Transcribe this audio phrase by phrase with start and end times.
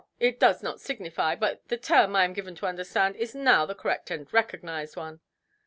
[0.19, 1.35] It does not signify.
[1.35, 5.19] But the term, I am given to understand, is now the correct and recognised one".